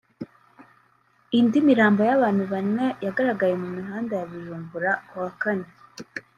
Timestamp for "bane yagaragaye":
2.51-3.53